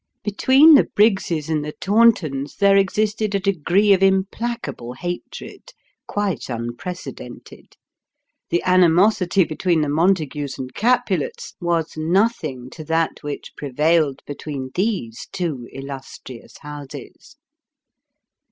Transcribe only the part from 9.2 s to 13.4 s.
between the Montagues and Capulets, was nothing to that